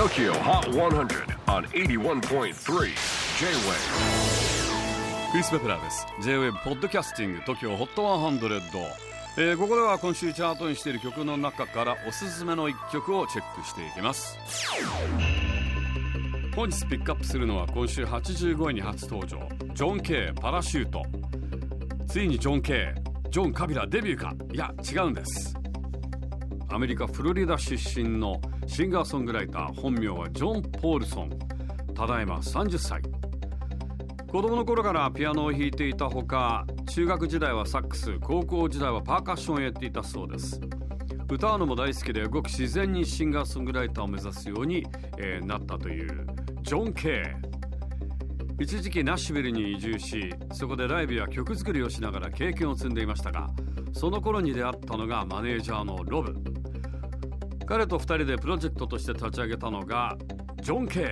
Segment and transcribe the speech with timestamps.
[0.00, 2.54] TOKYO HOT 100 on 81.3 J-WAVE
[5.30, 6.06] クリス・ベプラーです。
[6.22, 8.80] J-WAVE ポッドキャスティング TOKYO HOT 100、
[9.36, 14.38] えー、ここでは今週チャートにしている曲の中からおすすめの一曲をチェックしていきます。
[16.56, 19.38] 本日ピックアップするのは今週85位に初登場。
[19.74, 21.02] ジョン・ケイパラシュート
[22.08, 24.34] ついにジョン・ケイジョン・カビラデビューか？
[24.50, 25.59] いや違うんです。
[26.72, 31.30] アメリカ・フロリダ出身のシンガーソングライター本名はジョン・ポールソン。
[31.94, 33.02] ただいま30歳
[34.30, 40.60] 子供の頃からピアノを弾いていたほか中学時代はサックス高校時代はパーカッションをやっていたそうです。
[41.28, 44.86] 歌うのも大好きでごく自然にシンガーソングライターを目指すように、
[45.18, 46.26] えー、なったという
[46.62, 47.49] ジョン・ケイ。
[48.60, 53.48] 一時期ナッシュビルに移住しそこでライブや曲作りをしながら経験を積んでいましたが
[53.92, 56.34] その頃に出会ったのがマネージャーのロブ。
[57.66, 60.16] 彼と2人でプロジェクトとして立ち上げたのが
[60.62, 61.04] ジョン・ケイ。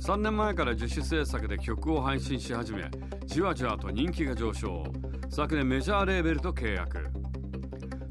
[0.00, 2.90] 3年前から自主制作で曲を配信し始め
[3.26, 4.84] じわじわと人気が上昇。
[5.30, 7.06] 昨年メジャーレーベルと契約。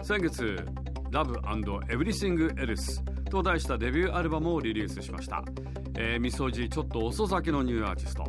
[0.01, 0.57] 先月
[1.11, 1.39] 「Love
[1.87, 3.03] Everything Else」
[3.33, 5.43] と題したデビューアルバムをリリースしました、
[5.97, 8.25] えー、みそじちょっと遅咲きのニューアーティスト。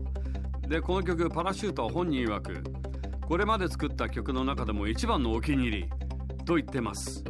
[0.67, 2.65] でこの曲「パラシュート」は本人曰く
[3.21, 5.91] これまで作った曲の中でも一番のお気に入り
[6.47, 7.23] と言ってます。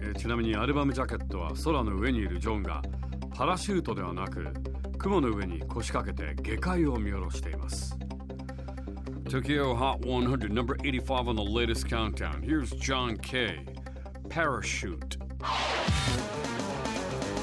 [0.00, 2.80] えー、ちなみにアルバムジャケットは空の上にいるジョンが
[3.34, 4.46] パラシュートではなく
[4.98, 7.98] 雲の上に腰掛けて下界を見下ろしています。
[9.24, 12.40] Tokyo Hot 100 number 85 on the latest countdown.
[12.40, 13.66] Here's John K
[14.28, 15.16] Parachute.